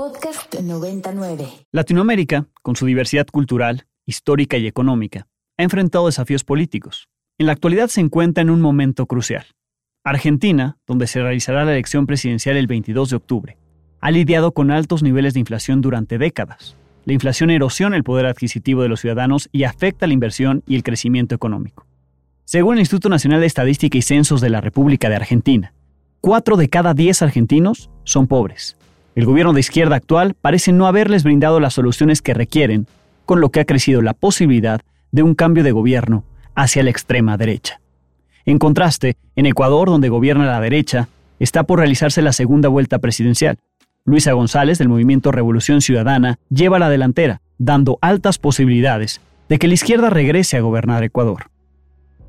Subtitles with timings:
[0.00, 1.46] Podcast 99.
[1.72, 7.10] Latinoamérica, con su diversidad cultural, histórica y económica, ha enfrentado desafíos políticos.
[7.36, 9.44] En la actualidad se encuentra en un momento crucial.
[10.02, 13.58] Argentina, donde se realizará la elección presidencial el 22 de octubre,
[14.00, 16.76] ha lidiado con altos niveles de inflación durante décadas.
[17.04, 20.82] La inflación erosiona el poder adquisitivo de los ciudadanos y afecta la inversión y el
[20.82, 21.84] crecimiento económico.
[22.46, 25.74] Según el Instituto Nacional de Estadística y Censos de la República de Argentina,
[26.22, 28.78] 4 de cada 10 argentinos son pobres.
[29.14, 32.86] El gobierno de izquierda actual parece no haberles brindado las soluciones que requieren,
[33.26, 34.80] con lo que ha crecido la posibilidad
[35.10, 37.80] de un cambio de gobierno hacia la extrema derecha.
[38.44, 43.58] En contraste, en Ecuador, donde gobierna la derecha, está por realizarse la segunda vuelta presidencial.
[44.04, 49.74] Luisa González, del movimiento Revolución Ciudadana, lleva la delantera, dando altas posibilidades de que la
[49.74, 51.50] izquierda regrese a gobernar Ecuador.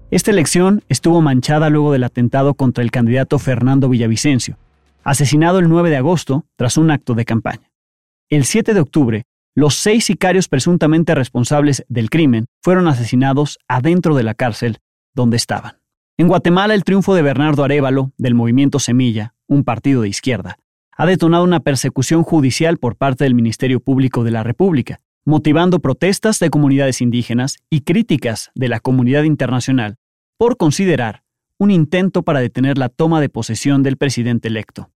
[0.09, 4.57] Esta elección estuvo manchada luego del atentado contra el candidato Fernando Villavicencio,
[5.03, 7.71] asesinado el 9 de agosto tras un acto de campaña.
[8.29, 9.23] El 7 de octubre,
[9.53, 14.77] los seis sicarios presuntamente responsables del crimen fueron asesinados adentro de la cárcel
[15.13, 15.81] donde estaban.
[16.17, 20.57] En Guatemala, el triunfo de Bernardo Arevalo, del movimiento Semilla, un partido de izquierda,
[20.95, 26.39] ha detonado una persecución judicial por parte del Ministerio Público de la República, motivando protestas
[26.39, 29.97] de comunidades indígenas y críticas de la comunidad internacional
[30.37, 31.20] por considerar
[31.61, 34.89] un intento para detener la toma de posesión del presidente electo.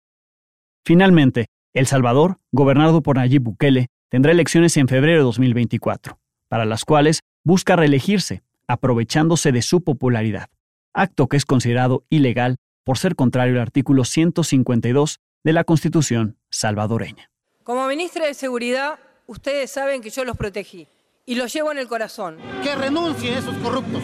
[0.85, 6.85] Finalmente, El Salvador, gobernado por Nayib Bukele, tendrá elecciones en febrero de 2024, para las
[6.85, 10.51] cuales busca reelegirse, aprovechándose de su popularidad,
[10.95, 17.29] acto que es considerado ilegal por ser contrario al artículo 152 de la Constitución salvadoreña.
[17.65, 20.87] Como ministra de Seguridad, ustedes saben que yo los protegí
[21.27, 22.37] y los llevo en el corazón.
[22.63, 24.01] Que renuncien esos corruptos.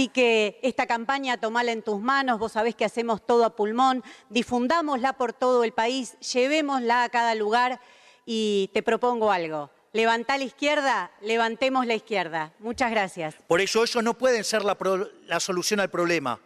[0.00, 4.02] Y que esta campaña tomala en tus manos, vos sabés que hacemos todo a pulmón,
[4.30, 7.82] difundámosla por todo el país, llevémosla a cada lugar
[8.24, 9.70] y te propongo algo.
[9.92, 12.54] Levantá la izquierda, levantemos la izquierda.
[12.60, 13.34] Muchas gracias.
[13.46, 14.78] Por ello ellos no pueden ser la,
[15.26, 16.40] la solución al problema,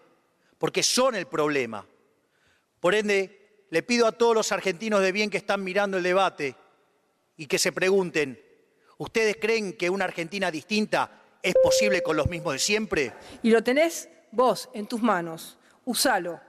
[0.58, 1.86] porque son el problema.
[2.80, 6.56] Por ende, le pido a todos los argentinos de bien que están mirando el debate
[7.36, 8.36] y que se pregunten,
[8.98, 13.12] ¿ustedes creen que una Argentina distinta es posible con los mismos de siempre?
[13.42, 15.58] Y lo tenés vos en tus manos.
[15.84, 16.40] Usalo.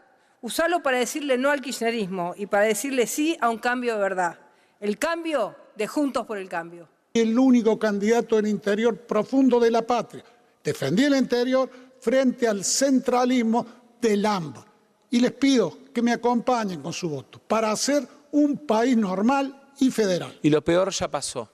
[0.42, 4.40] Usalo para decirle no al kirchnerismo y para decirle sí a un cambio de verdad.
[4.80, 6.88] El cambio de Juntos por el Cambio.
[7.14, 10.24] El único candidato en interior profundo de la patria.
[10.64, 11.70] Defendí el interior
[12.00, 13.66] frente al centralismo
[14.00, 14.66] del AMBA.
[15.10, 19.92] Y les pido que me acompañen con su voto para hacer un país normal y
[19.92, 20.38] federal.
[20.42, 21.50] Y lo peor ya pasó.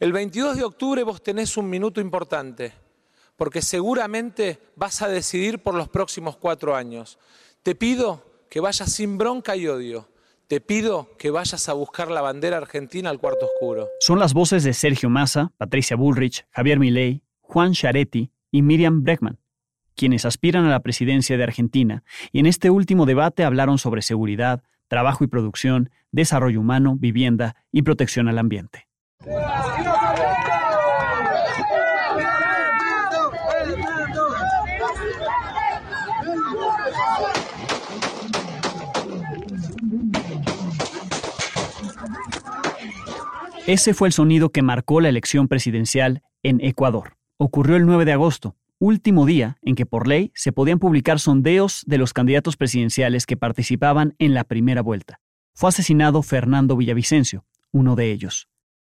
[0.00, 2.72] El 22 de octubre vos tenés un minuto importante,
[3.36, 7.18] porque seguramente vas a decidir por los próximos cuatro años.
[7.62, 10.08] Te pido que vayas sin bronca y odio
[10.48, 13.88] te pido que vayas a buscar la bandera argentina al cuarto oscuro.
[14.00, 19.38] Son las voces de Sergio Massa, Patricia Bullrich, Javier Milei, Juan Charetti y Miriam Breckman,
[19.96, 24.62] quienes aspiran a la presidencia de Argentina y en este último debate hablaron sobre seguridad,
[24.88, 28.85] trabajo y producción, desarrollo humano, vivienda y protección al ambiente.
[43.66, 47.16] Ese fue el sonido que marcó la elección presidencial en Ecuador.
[47.36, 51.82] Ocurrió el 9 de agosto, último día en que por ley se podían publicar sondeos
[51.84, 55.18] de los candidatos presidenciales que participaban en la primera vuelta.
[55.52, 58.48] Fue asesinado Fernando Villavicencio, uno de ellos.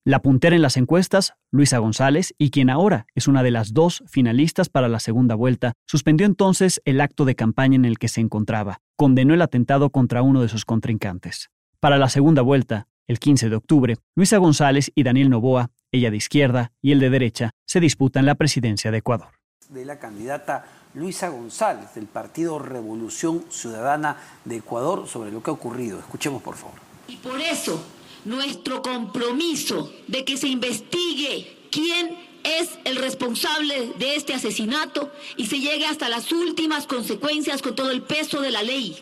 [0.08, 4.04] La puntera en las encuestas, Luisa González, y quien ahora es una de las dos
[4.06, 8.22] finalistas para la segunda vuelta, suspendió entonces el acto de campaña en el que se
[8.22, 11.50] encontraba, condenó el atentado contra uno de sus contrincantes.
[11.80, 16.18] Para la segunda vuelta, el 15 de octubre, Luisa González y Daniel Novoa, ella de
[16.18, 19.30] izquierda y el de derecha, se disputan la presidencia de Ecuador.
[19.70, 25.54] De la candidata Luisa González del Partido Revolución Ciudadana de Ecuador sobre lo que ha
[25.54, 25.98] ocurrido.
[25.98, 26.76] Escuchemos, por favor.
[27.08, 27.84] Y por eso,
[28.26, 35.60] nuestro compromiso de que se investigue quién es el responsable de este asesinato y se
[35.60, 38.96] llegue hasta las últimas consecuencias con todo el peso de la ley.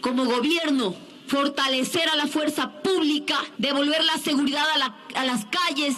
[0.00, 0.94] Como gobierno,
[1.26, 4.64] fortalecer a la fuerza pública, devolver la seguridad
[5.14, 5.96] a, las calles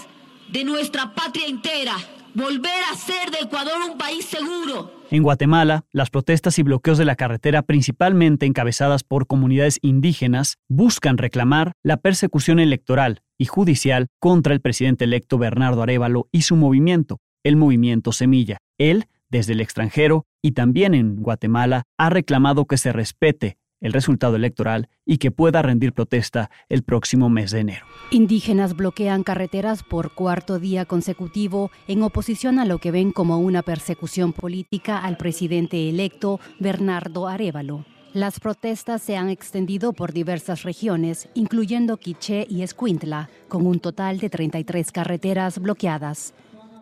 [0.48, 1.96] de nuestra patria entera,
[2.34, 4.99] volver a ser de Ecuador un país seguro.
[5.12, 11.18] En Guatemala, las protestas y bloqueos de la carretera, principalmente encabezadas por comunidades indígenas, buscan
[11.18, 17.18] reclamar la persecución electoral y judicial contra el presidente electo Bernardo Arevalo y su movimiento,
[17.42, 18.58] el movimiento Semilla.
[18.78, 24.36] Él, desde el extranjero y también en Guatemala, ha reclamado que se respete el resultado
[24.36, 27.86] electoral y que pueda rendir protesta el próximo mes de enero.
[28.10, 33.62] Indígenas bloquean carreteras por cuarto día consecutivo en oposición a lo que ven como una
[33.62, 37.84] persecución política al presidente electo Bernardo Arevalo.
[38.12, 44.18] Las protestas se han extendido por diversas regiones, incluyendo Quiché y Escuintla, con un total
[44.18, 46.34] de 33 carreteras bloqueadas.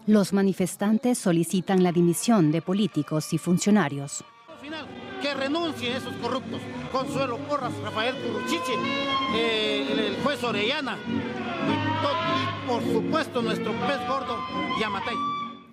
[0.06, 4.24] Los manifestantes solicitan la dimisión de políticos y funcionarios.
[5.22, 6.60] Que renuncien esos corruptos.
[6.92, 8.72] Consuelo Porras, Rafael Curuchiche,
[9.34, 14.38] eh, el, juez Orellana y, por supuesto nuestro pez gordo,
[14.80, 15.14] Yamatay.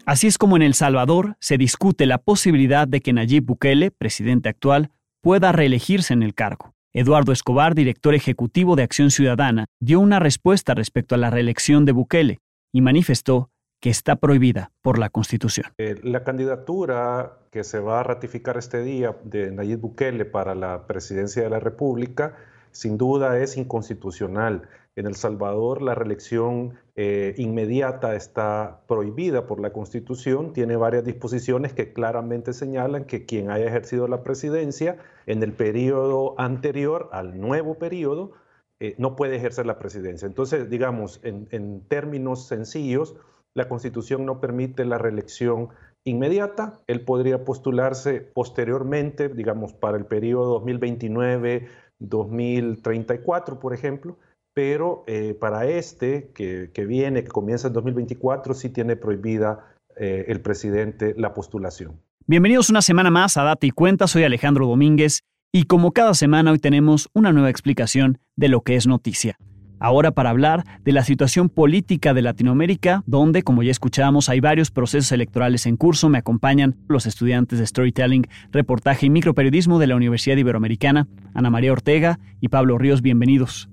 [0.05, 4.49] Así es como en El Salvador se discute la posibilidad de que Nayib Bukele, presidente
[4.49, 6.75] actual, pueda reelegirse en el cargo.
[6.93, 11.91] Eduardo Escobar, director ejecutivo de Acción Ciudadana, dio una respuesta respecto a la reelección de
[11.91, 12.39] Bukele
[12.71, 15.67] y manifestó que está prohibida por la Constitución.
[15.77, 20.87] Eh, la candidatura que se va a ratificar este día de Nayib Bukele para la
[20.87, 22.35] presidencia de la República
[22.75, 24.67] sin duda es inconstitucional.
[24.97, 31.71] En El Salvador la reelección eh, inmediata está prohibida por la Constitución, tiene varias disposiciones
[31.71, 37.75] que claramente señalan que quien haya ejercido la presidencia en el periodo anterior al nuevo
[37.75, 38.33] periodo
[38.81, 40.25] eh, no puede ejercer la presidencia.
[40.25, 43.15] Entonces, digamos, en, en términos sencillos,
[43.55, 45.69] la Constitución no permite la reelección
[46.03, 46.79] inmediata.
[46.87, 54.19] Él podría postularse posteriormente, digamos, para el periodo 2029-2034, por ejemplo,
[54.53, 60.41] pero eh, para este que, viene, que comienza en 2024, sí tiene prohibida eh, el
[60.41, 61.99] presidente la postulación.
[62.27, 65.21] Bienvenidos una semana más a Data y Cuenta, soy Alejandro Domínguez
[65.53, 69.37] y como cada semana hoy tenemos una nueva explicación de lo que es noticia.
[69.79, 74.71] Ahora para hablar de la situación política de Latinoamérica, donde, como ya escuchamos, hay varios
[74.71, 79.95] procesos electorales en curso, me acompañan los estudiantes de Storytelling, Reportaje y Microperiodismo de la
[79.95, 83.69] Universidad Iberoamericana, Ana María Ortega y Pablo Ríos, bienvenidos.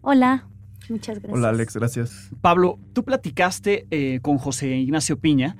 [0.00, 0.46] Hola,
[0.90, 1.38] muchas gracias.
[1.38, 2.30] Hola Alex, gracias.
[2.40, 5.56] Pablo, tú platicaste eh, con José Ignacio Piña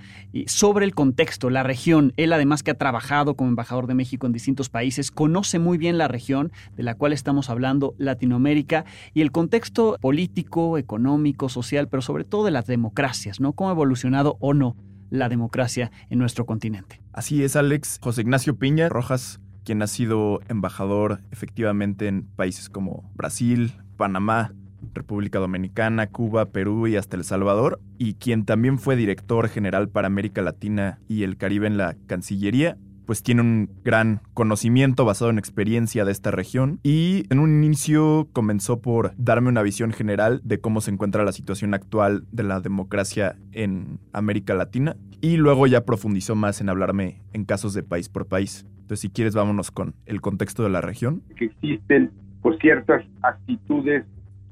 [0.46, 2.12] sobre el contexto, la región.
[2.16, 5.98] Él además que ha trabajado como embajador de México en distintos países, conoce muy bien
[5.98, 8.84] la región de la cual estamos hablando, Latinoamérica,
[9.14, 13.52] y el contexto político, económico, social, pero sobre todo de las democracias, ¿no?
[13.52, 14.76] Cómo ha evolucionado o no
[15.10, 17.00] la democracia en nuestro continente.
[17.12, 17.98] Así es, Alex.
[18.02, 24.52] José Ignacio Piña Rojas, quien ha sido embajador efectivamente en países como Brasil, Panamá,
[24.94, 30.06] República Dominicana, Cuba, Perú y hasta El Salvador, y quien también fue director general para
[30.06, 35.38] América Latina y el Caribe en la Cancillería, pues tiene un gran conocimiento basado en
[35.38, 40.58] experiencia de esta región y en un inicio comenzó por darme una visión general de
[40.58, 45.84] cómo se encuentra la situación actual de la democracia en América Latina y luego ya
[45.84, 48.66] profundizó más en hablarme en casos de país por país.
[48.80, 51.22] Entonces si quieres vámonos con el contexto de la región.
[51.36, 52.10] Que existen
[52.42, 54.04] por ciertas actitudes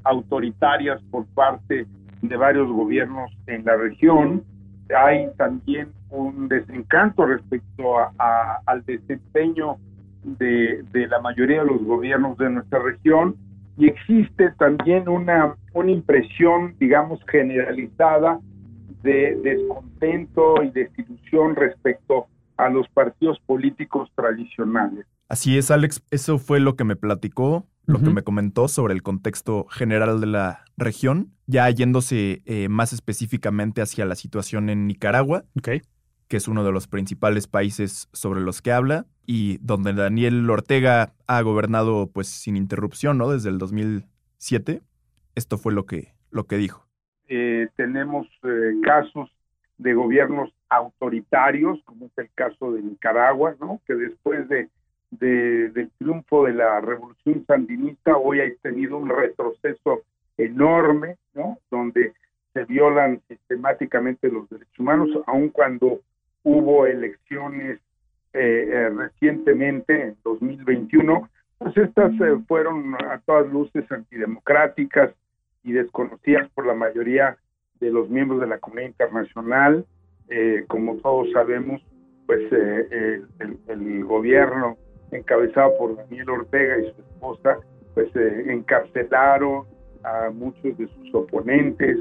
[0.04, 1.86] autoritarias por parte
[2.22, 4.44] de varios gobiernos en la región.
[4.94, 9.76] Hay también un desencanto respecto a, al desempeño
[10.22, 13.36] de, de, la mayoría de los gobiernos de nuestra región
[13.76, 18.38] y existe también una, una impresión, digamos, generalizada
[19.02, 22.26] de descontento y destitución respecto
[22.56, 25.06] a los partidos políticos tradicionales.
[25.28, 29.02] Así es, Alex, eso fue lo que me platicó lo que me comentó sobre el
[29.02, 35.44] contexto general de la región, ya yéndose eh, más específicamente hacia la situación en Nicaragua,
[35.62, 35.82] que
[36.36, 41.43] es uno de los principales países sobre los que habla y donde Daniel Ortega ha
[41.43, 43.31] gobernado pues sin interrupción, ¿no?
[43.31, 44.81] Desde el 2007.
[45.34, 46.86] Esto fue lo que, lo que dijo.
[47.28, 49.31] Eh, tenemos eh, casos
[49.76, 53.81] de gobiernos autoritarios, como es el caso de Nicaragua, ¿no?
[53.86, 54.69] Que después de
[55.18, 60.02] del triunfo de la revolución sandinista, hoy ha tenido un retroceso
[60.36, 61.58] enorme, ¿no?
[61.70, 62.12] Donde
[62.52, 66.00] se violan sistemáticamente los derechos humanos, aun cuando
[66.44, 67.80] hubo elecciones
[68.32, 71.28] eh, eh, recientemente, en 2021,
[71.58, 75.12] pues estas eh, fueron a todas luces antidemocráticas
[75.62, 77.36] y desconocidas por la mayoría
[77.80, 79.84] de los miembros de la comunidad internacional.
[80.68, 81.80] como todos sabemos,
[82.26, 83.26] pues el,
[83.68, 84.76] el, gobierno
[85.11, 87.58] encabezado por Daniel Ortega y su esposa,
[87.94, 89.65] pues eh, encarcelaron
[90.05, 91.96] a muchos de sus oponentes,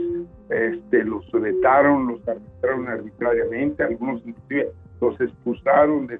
[0.49, 6.19] este, los vetaron, los arbitraron arbitrariamente, algunos inclusive los expulsaron del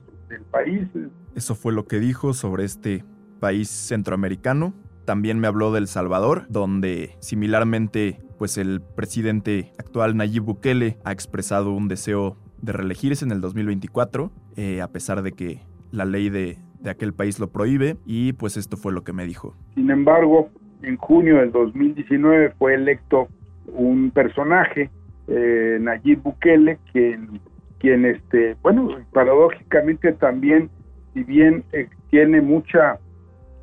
[0.51, 0.87] país.
[1.35, 3.03] Eso fue lo que dijo sobre este
[3.39, 4.73] país centroamericano.
[5.05, 11.71] También me habló del Salvador, donde similarmente, pues el presidente actual Nayib Bukele ha expresado
[11.71, 15.61] un deseo de reelegirse en el 2024, eh, a pesar de que
[15.91, 19.25] la ley de de aquel país lo prohíbe y pues esto fue lo que me
[19.25, 19.55] dijo.
[19.73, 20.49] Sin embargo,
[20.83, 23.29] en junio del 2019 fue electo
[23.67, 24.91] un personaje,
[25.27, 27.39] eh, Nayib Bukele, quien,
[27.79, 30.69] quien este, bueno, paradójicamente también,
[31.13, 32.99] si bien eh, tiene mucha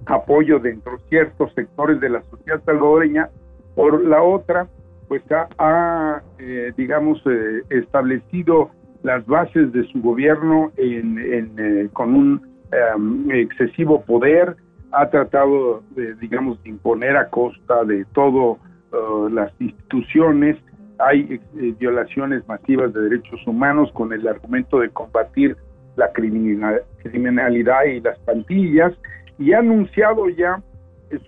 [0.06, 3.28] apoyo dentro de ciertos sectores de la sociedad salvadoreña,
[3.74, 4.66] por la otra,
[5.08, 8.70] pues ha, eh, digamos, eh, establecido
[9.02, 14.56] las bases de su gobierno en, con un em, excesivo poder,
[14.92, 18.58] ha tratado, de, digamos, de imponer a costa de todas
[18.92, 20.56] uh, las instituciones,
[20.98, 25.56] hay eh, violaciones masivas de derechos humanos con el argumento de combatir
[25.96, 28.92] la criminalidad y las plantillas,
[29.38, 30.62] y ha anunciado ya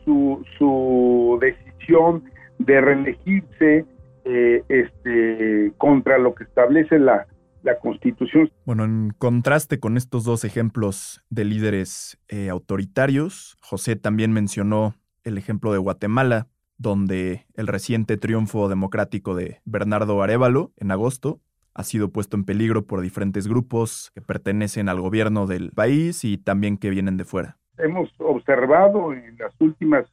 [0.04, 2.24] su, su decisión
[2.58, 3.84] de reelegirse
[4.24, 7.26] eh, este, contra lo que establece la,
[7.62, 8.50] la Constitución.
[8.66, 15.38] Bueno, en contraste con estos dos ejemplos de líderes eh, autoritarios, José también mencionó el
[15.38, 21.40] ejemplo de Guatemala, donde el reciente triunfo democrático de Bernardo Arevalo en agosto
[21.74, 26.36] ha sido puesto en peligro por diferentes grupos que pertenecen al gobierno del país y
[26.36, 27.56] también que vienen de fuera.
[27.78, 30.04] Hemos observado en las últimas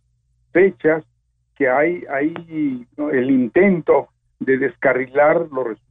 [0.51, 1.03] fechas
[1.55, 2.33] que hay, hay
[3.11, 4.07] el intento
[4.39, 5.88] de descarrilar los resultados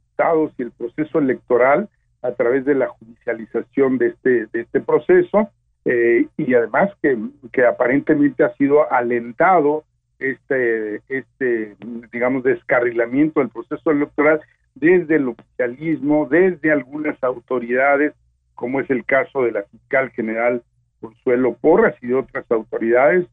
[0.57, 1.89] y el proceso electoral
[2.21, 5.49] a través de la judicialización de este, de este proceso
[5.85, 7.17] eh, y además que,
[7.53, 9.85] que, aparentemente ha sido alentado
[10.19, 11.77] este, este,
[12.11, 14.41] digamos, descarrilamiento del proceso electoral
[14.75, 18.13] desde el oficialismo, desde algunas autoridades,
[18.55, 20.61] como es el caso de la fiscal general
[20.99, 23.25] Consuelo Porras y de otras autoridades,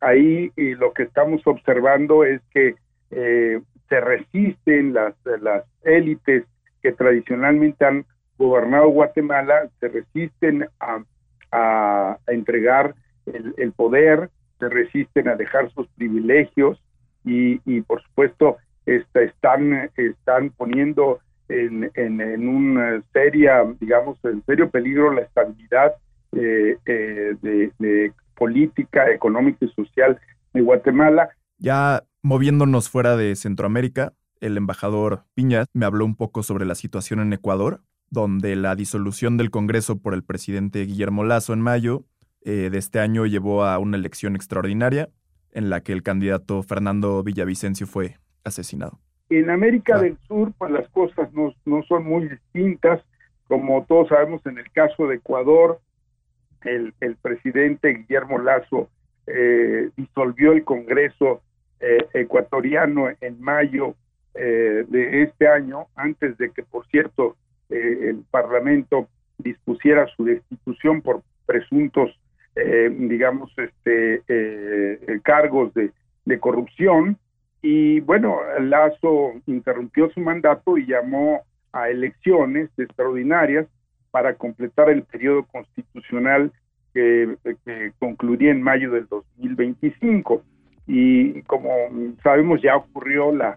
[0.00, 2.74] ahí lo que estamos observando es que
[3.12, 3.60] eh,
[3.92, 6.44] se resisten las, las élites
[6.82, 8.06] que tradicionalmente han
[8.38, 12.94] gobernado Guatemala, se resisten a, entregar
[13.26, 16.82] el, poder, se resisten a dejar sus privilegios
[17.22, 18.56] y, y por supuesto
[18.86, 21.18] están, están poniendo
[21.50, 25.92] en, en, en un seria, digamos, en serio peligro la estabilidad
[26.34, 30.18] eh, eh, de, política económica y social
[30.54, 31.28] de Guatemala.
[31.58, 37.20] Ya moviéndonos fuera de Centroamérica, el embajador Piña me habló un poco sobre la situación
[37.20, 42.04] en Ecuador, donde la disolución del Congreso por el presidente Guillermo Lazo en mayo
[42.44, 45.10] eh, de este año llevó a una elección extraordinaria
[45.52, 48.98] en la que el candidato Fernando Villavicencio fue asesinado.
[49.28, 53.02] En América del Sur, pues las cosas no, no son muy distintas.
[53.48, 55.80] Como todos sabemos, en el caso de Ecuador,
[56.64, 58.88] el, presidente Guillermo Lazo
[59.26, 61.42] eh, disolvió el Congreso
[61.82, 63.94] eh, ecuatoriano en mayo
[64.34, 67.36] eh, de este año, antes de que, por cierto,
[67.68, 69.08] el Parlamento
[69.38, 72.10] dispusiera su destitución por presuntos,
[72.54, 74.20] digamos, este,
[75.22, 75.90] cargos de,
[76.38, 77.16] corrupción.
[77.62, 81.40] Y bueno, Lazo interrumpió su mandato y llamó
[81.72, 83.66] a elecciones extraordinarias
[84.12, 86.52] para completar el periodo constitucional
[86.94, 87.36] que,
[87.98, 90.44] concluiría en mayo del 2025.
[90.94, 91.70] Y como
[92.22, 93.56] sabemos, ya ocurrió la,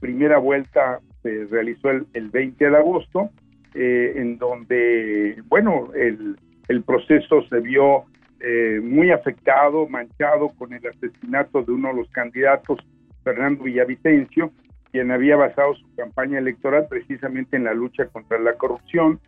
[0.00, 3.30] primera vuelta, se realizó el, el 20 de agosto,
[3.72, 6.36] eh, en donde, bueno, el,
[6.68, 8.04] el proceso se vio
[8.40, 12.78] eh, muy afectado, manchado con el asesinato de uno de los candidatos,
[13.22, 14.52] Fernando Villavicencio,
[14.92, 19.20] quien había basado su campaña electoral precisamente en la lucha contra la corrupción.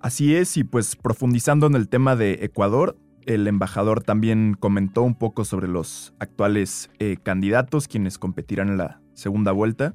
[0.00, 5.14] Así es, y pues profundizando en el tema de Ecuador, el embajador también comentó un
[5.14, 9.94] poco sobre los actuales eh, candidatos quienes competirán en la segunda vuelta,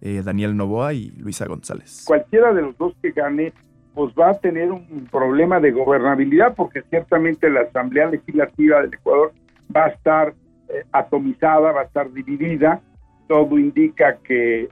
[0.00, 2.04] eh, Daniel Novoa y Luisa González.
[2.06, 3.52] Cualquiera de los dos que gane,
[3.94, 9.32] pues va a tener un problema de gobernabilidad porque ciertamente la Asamblea Legislativa del Ecuador
[9.74, 10.34] va a estar
[10.68, 12.80] eh, atomizada, va a estar dividida.
[13.26, 14.70] Todo indica que,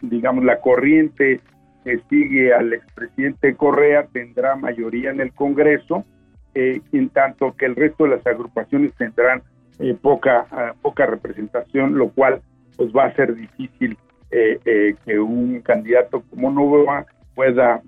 [0.00, 1.38] digamos, la corriente
[1.84, 6.06] que sigue al expresidente Correa tendrá mayoría en el Congreso,
[6.54, 9.42] eh, en tanto que el resto de las agrupaciones tendrán
[9.78, 12.40] eh, poca, ah, poca representación, lo cual
[12.76, 13.96] pues va a ser difícil
[14.30, 17.82] eh, que un candidato como Novoa pueda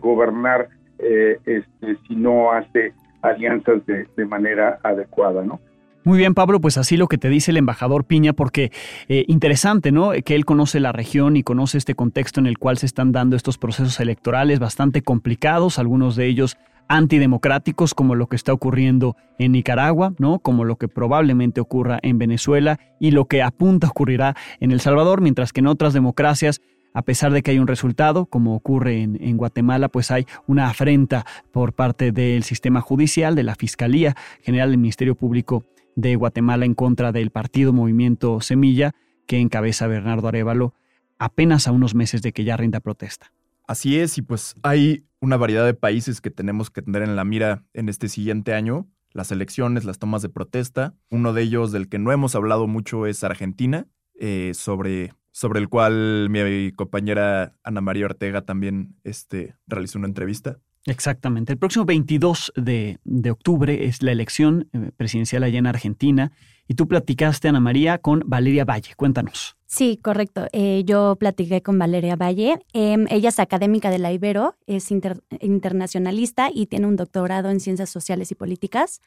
[0.00, 0.68] gobernar
[0.98, 2.92] este, si no hace
[3.22, 5.60] alianzas de, de manera adecuada, ¿no?
[6.06, 8.70] Muy bien, Pablo, pues así lo que te dice el embajador Piña, porque
[9.08, 10.10] eh, interesante, ¿no?
[10.22, 13.36] Que él conoce la región y conoce este contexto en el cual se están dando
[13.36, 16.58] estos procesos electorales bastante complicados, algunos de ellos
[16.88, 20.38] antidemocráticos, como lo que está ocurriendo en Nicaragua, ¿no?
[20.38, 25.20] Como lo que probablemente ocurra en Venezuela y lo que apunta ocurrirá en El Salvador,
[25.20, 26.60] mientras que en otras democracias
[26.94, 31.26] a pesar de que hay un resultado, como ocurre en, Guatemala, pues hay una afrenta
[31.50, 35.64] por parte del sistema judicial, de la Fiscalía General del Ministerio Público
[35.96, 38.92] de Guatemala en contra del partido Movimiento Semilla,
[39.26, 40.74] que encabeza Bernardo Arevalo,
[41.18, 43.32] apenas a unos meses de que ya rinda protesta.
[43.66, 47.24] Así es, y pues hay una variedad de países que tenemos que tener en la
[47.24, 50.94] mira en este siguiente año, las elecciones, las tomas de protesta.
[51.10, 53.86] Uno de ellos del que no hemos hablado mucho es Argentina,
[54.18, 60.58] eh, sobre, sobre el cual mi compañera Ana María Ortega también este, realizó una entrevista.
[60.86, 61.52] Exactamente.
[61.52, 66.32] El próximo 22 de, de octubre es la elección eh, presidencial allá en Argentina
[66.66, 68.94] y tú platicaste, Ana María, con Valeria Valle.
[68.96, 69.56] Cuéntanos.
[69.66, 70.46] Sí, correcto.
[70.52, 72.60] Eh, yo platiqué con Valeria Valle.
[72.72, 77.90] Em, ella es académica de la Ibero, es internacionalista y tiene un doctorado en ciencias
[77.90, 79.00] sociales y políticas.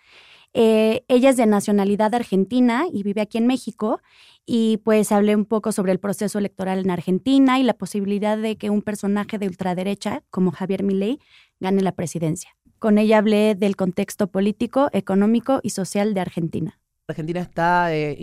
[0.54, 4.02] Eh, ella es de nacionalidad argentina y vive aquí en México.
[4.46, 8.58] Y pues hablé un poco sobre el proceso electoral en Argentina y la posibilidad de
[8.58, 11.20] que un personaje de ultraderecha como Javier Milei
[11.60, 12.56] gane la presidencia.
[12.80, 16.80] Con ella hablé del contexto político, económico y social de Argentina.
[17.10, 18.18] Argentina está, eh,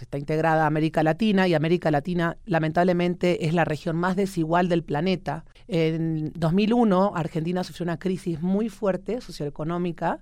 [0.00, 4.82] está integrada a América Latina y América Latina lamentablemente es la región más desigual del
[4.82, 5.44] planeta.
[5.68, 10.20] En 2001 Argentina sufrió una crisis muy fuerte socioeconómica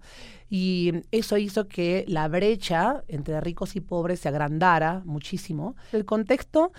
[0.50, 5.76] y eso hizo que la brecha entre ricos y pobres se agrandara muchísimo.
[5.92, 6.72] El contexto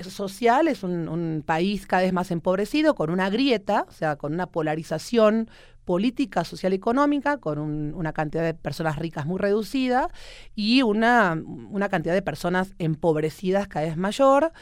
[0.00, 4.32] social es un, un, país cada vez más empobrecido, con una grieta, o sea, con
[4.32, 5.48] una polarización
[5.88, 10.10] política, social y económica, con una cantidad de personas ricas muy reducida
[10.54, 14.52] y una, una cantidad de personas empobrecidas cada vez mayor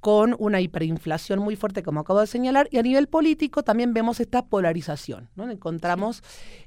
[0.00, 4.20] con una hiperinflación muy fuerte, como acabo de señalar, y a nivel político también vemos
[4.20, 5.30] esta polarización.
[5.36, 5.50] ¿no?
[5.50, 6.22] Encontramos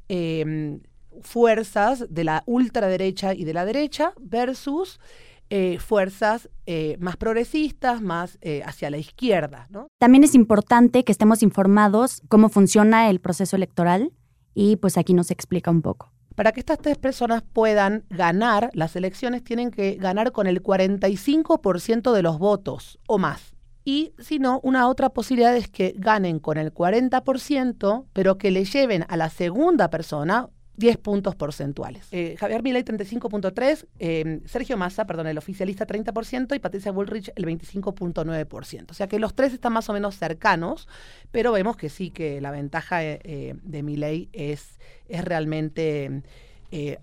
[0.08, 0.80] em,
[1.22, 5.00] fuerzas de la ultraderecha y de la derecha versus
[5.50, 9.68] eh, fuerzas eh, más progresistas, más eh, hacia la izquierda.
[9.70, 9.88] ¿no?
[9.98, 14.12] También es importante que estemos informados cómo funciona el proceso electoral
[14.54, 16.12] y pues aquí nos explica un poco.
[16.36, 22.14] Para que estas tres personas puedan ganar las elecciones, tienen que ganar con el 45%
[22.14, 23.54] de los votos o más.
[23.86, 28.66] Y si no, una otra posibilidad es que ganen con el 40%, pero que le
[28.66, 32.08] lleven a la segunda persona 10 puntos porcentuales.
[32.12, 37.46] Eh, Javier Milei 35.3, eh, Sergio Massa, perdón, el oficialista 30% y Patricia Bullrich el
[37.46, 38.92] 25.9%.
[38.92, 40.88] O sea que los tres están más o menos cercanos,
[41.32, 46.24] pero vemos que sí, que la ventaja eh, de Milei es, es realmente...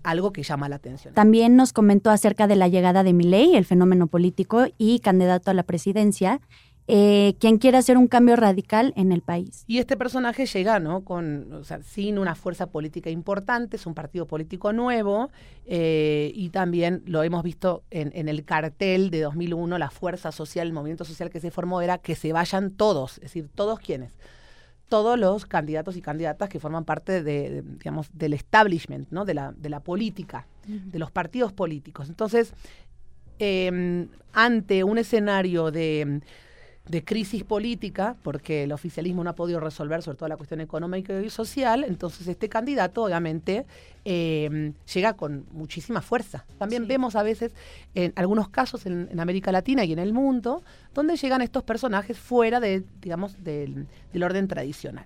[0.03, 1.15] algo que llama la atención.
[1.15, 5.55] También nos comentó acerca de la llegada de Milei, el fenómeno político y candidato a
[5.55, 6.39] la presidencia,
[6.87, 9.63] eh, quien quiere hacer un cambio radical en el país.
[9.65, 11.03] Y este personaje llega, ¿no?
[11.03, 15.31] Con, o sea, sin una fuerza política importante, es un partido político nuevo
[15.65, 20.73] eh, y también lo hemos visto en, el cartel de 2001, la fuerza social, el
[20.73, 24.13] movimiento social que se formó era que se vayan todos, es decir, todos quienes
[24.87, 29.25] todos los candidatos y candidatas que forman parte de, digamos, del establishment, ¿no?
[29.25, 32.07] de, la, de la política, de los partidos políticos.
[32.07, 32.53] Entonces,
[33.39, 36.21] em, ante un escenario de,
[36.87, 41.19] de crisis política, porque el oficialismo no ha podido resolver sobre todo la cuestión económica
[41.19, 43.65] y social, entonces este candidato obviamente
[44.05, 46.45] eh, llega con muchísima fuerza.
[46.59, 47.53] También vemos a veces
[47.95, 52.59] en algunos casos en, América Latina y en el mundo, donde llegan estos personajes fuera
[52.59, 53.87] de, digamos, del
[54.21, 55.05] orden tradicional.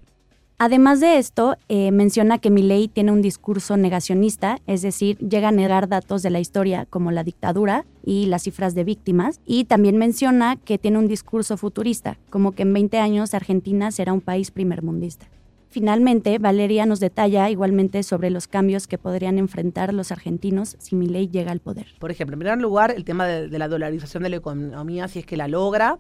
[0.62, 5.54] Además de esto, eh, menciona que Milley tiene un discurso negacionista, es decir, llega a
[5.54, 9.95] negar datos de la historia como la dictadura y las cifras de víctimas, y también
[9.95, 14.52] menciona que tiene un discurso futurista, como que en 20 años Argentina será un país
[14.52, 15.28] primermundista.
[15.69, 21.30] Finalmente, Valeria nos detalla igualmente sobre los cambios que podrían enfrentar los argentinos si Milei
[21.30, 21.86] llega al poder.
[22.00, 25.19] Por ejemplo, en primer lugar, el tema de, de la dolarización de la economía, si
[25.19, 26.00] es que la logra.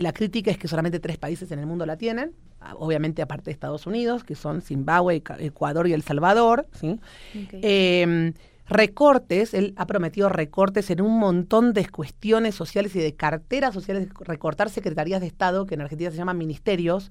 [0.00, 2.32] La crítica es que solamente tres países en el mundo la tienen,
[2.76, 6.66] obviamente aparte de Estados Unidos, que son Zimbabue, Ecuador y El Salvador.
[6.72, 6.98] ¿sí?
[7.34, 8.32] Em,
[8.66, 14.08] recortes, él ha prometido recortes en un montón de cuestiones sociales y de carteras sociales,
[14.20, 17.10] recortar secretarías de Estado, que en Argentina se llaman ministerios,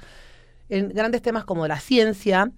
[0.67, 2.51] en grandes temas como la ciencia,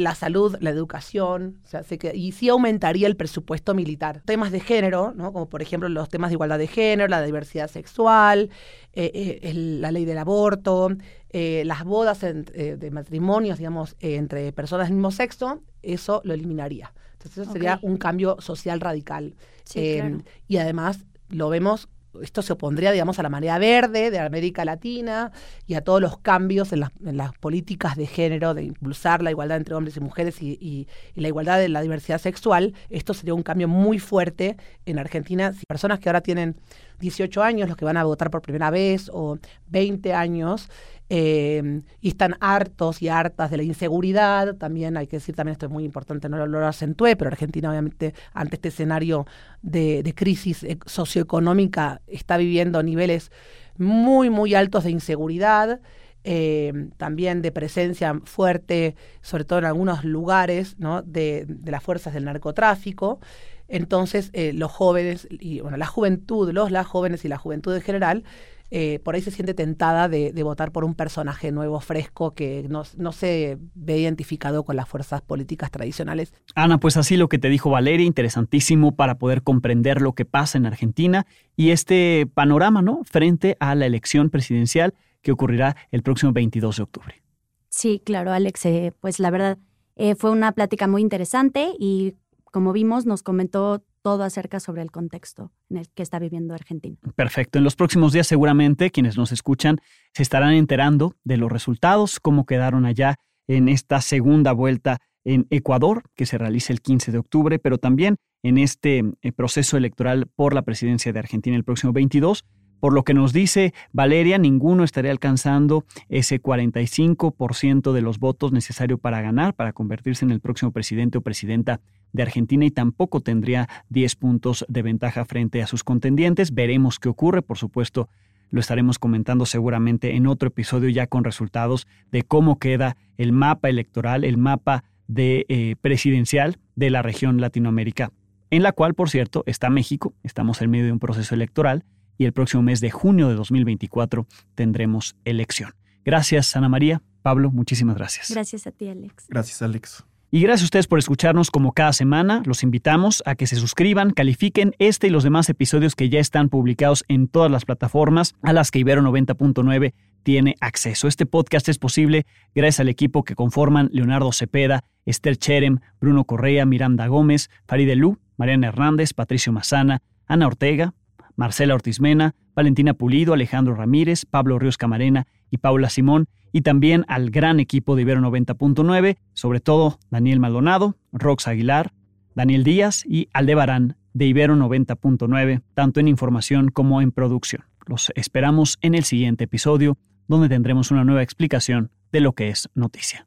[0.00, 4.22] la salud, la educación, o sea, que, y sí aumentaría el presupuesto militar.
[4.24, 5.32] Temas de género, ¿no?
[5.32, 8.50] como por ejemplo los temas de igualdad de género, la diversidad sexual,
[8.92, 10.90] eh, eh, la ley del aborto,
[11.30, 16.92] eh, las bodas de matrimonios, digamos, entre personas del mismo sexo, eso lo eliminaría.
[17.12, 19.34] Entonces eso sería un cambio social radical.
[19.74, 21.88] Y además lo vemos
[22.22, 25.32] esto se opondría, digamos, a la marea verde de América Latina
[25.66, 29.74] y a todos los cambios en las, políticas de género, de impulsar la igualdad entre
[29.74, 32.74] hombres y mujeres y, la igualdad de la diversidad sexual.
[32.90, 35.52] Esto sería un cambio muy fuerte en Argentina.
[35.52, 36.56] Si personas que ahora tienen
[37.00, 40.68] 18 años, los que van a votar por primera vez, o 20 años,
[41.08, 44.56] eh, y están hartos y hartas de la inseguridad.
[44.56, 47.70] También hay que decir, también esto es muy importante, no lo, lo acentué, pero Argentina
[47.70, 49.26] obviamente ante este escenario
[49.62, 53.30] de, de crisis eh, socioeconómica está viviendo niveles
[53.78, 55.80] muy, muy altos de inseguridad.
[56.28, 61.02] Eh, también de presencia fuerte, sobre todo en algunos lugares, ¿no?
[61.02, 63.20] de, de las fuerzas del narcotráfico.
[63.68, 67.82] Entonces, eh, los jóvenes, y bueno, la juventud, los, las jóvenes y la juventud en
[67.82, 68.24] general,
[68.70, 72.66] eh, por ahí se siente tentada de, de, votar por un personaje nuevo, fresco, que
[72.68, 76.34] no, no, se ve identificado con las fuerzas políticas tradicionales.
[76.54, 80.58] Ana, pues así lo que te dijo Valeria, interesantísimo para poder comprender lo que pasa
[80.58, 83.02] en Argentina y este panorama, ¿no?
[83.04, 87.22] Frente a la elección presidencial que ocurrirá el próximo 22 de octubre.
[87.68, 89.58] Sí, claro, Alex, eh, pues la verdad
[89.96, 94.92] eh, fue una plática muy interesante y como vimos nos comentó todo acerca sobre el
[94.92, 96.96] contexto en el que está viviendo Argentina.
[97.16, 97.58] Perfecto.
[97.58, 99.80] En los próximos días seguramente quienes nos escuchan
[100.14, 103.16] se estarán enterando de los resultados, cómo quedaron allá
[103.48, 108.14] en esta segunda vuelta en Ecuador, que se realiza el 15 de octubre, pero también
[108.44, 112.44] en este eh, proceso electoral por la presidencia de Argentina el próximo 22.
[112.80, 118.98] Por lo que nos dice Valeria, ninguno estaría alcanzando ese 45% de los votos necesario
[118.98, 121.80] para ganar, para convertirse en el próximo presidente o presidenta
[122.12, 126.52] de Argentina y tampoco tendría 10 puntos de ventaja frente a sus contendientes.
[126.52, 128.08] Veremos qué ocurre, por supuesto.
[128.50, 133.68] Lo estaremos comentando seguramente en otro episodio ya con resultados de cómo queda el mapa
[133.68, 138.12] electoral, el mapa de eh, presidencial de la región Latinoamérica,
[138.50, 140.14] en la cual, por cierto, está México.
[140.22, 141.84] Estamos en medio de un proceso electoral
[142.18, 145.74] y el próximo mes de junio de 2024 tendremos elección.
[146.04, 147.02] Gracias, Ana María.
[147.22, 148.30] Pablo, muchísimas gracias.
[148.30, 149.26] Gracias a ti, Alex.
[149.28, 150.04] Gracias, Alex.
[150.30, 152.42] Y gracias a ustedes por escucharnos como cada semana.
[152.44, 156.48] Los invitamos a que se suscriban, califiquen este y los demás episodios que ya están
[156.48, 161.06] publicados en todas las plataformas a las que Ibero 90.9 tiene acceso.
[161.06, 166.66] Este podcast es posible gracias al equipo que conforman Leonardo Cepeda, Esther Cherem, Bruno Correa,
[166.66, 170.94] Miranda Gómez, Farideh Lu, Mariana Hernández, Patricio Mazana, Ana Ortega,
[171.36, 177.04] Marcela Ortiz Mena, Valentina Pulido, Alejandro Ramírez, Pablo Ríos Camarena y Paula Simón, y también
[177.08, 181.92] al gran equipo de Ibero 90.9, sobre todo Daniel Maldonado, Rox Aguilar,
[182.34, 187.64] Daniel Díaz y Aldebarán de Ibero 90.9, tanto en información como en producción.
[187.86, 192.68] Los esperamos en el siguiente episodio, donde tendremos una nueva explicación de lo que es
[192.74, 193.26] noticia.